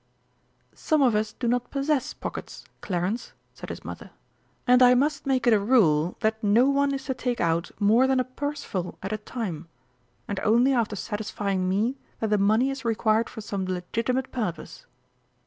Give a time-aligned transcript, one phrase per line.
[0.73, 4.09] "Some of us do not possess pockets, Clarence," said his mother.
[4.65, 8.07] "And I must make it a rule that no one is to take out more
[8.07, 9.67] than a purseful at a time,
[10.27, 14.87] and only after satisfying me that the money is required for some legitimate purpose."